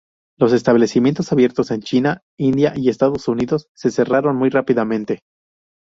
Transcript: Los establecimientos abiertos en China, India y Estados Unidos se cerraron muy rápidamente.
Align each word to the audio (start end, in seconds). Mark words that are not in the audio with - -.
Los 0.39 0.51
establecimientos 0.51 1.31
abiertos 1.31 1.69
en 1.69 1.81
China, 1.83 2.21
India 2.39 2.73
y 2.75 2.89
Estados 2.89 3.27
Unidos 3.27 3.67
se 3.75 3.91
cerraron 3.91 4.35
muy 4.35 4.49
rápidamente. 4.49 5.19